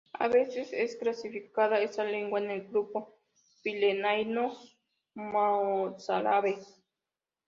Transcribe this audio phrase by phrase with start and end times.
[0.13, 3.19] A veces es clasificada esta lengua en el grupo
[3.61, 6.55] Pirenaico-Mozárabe.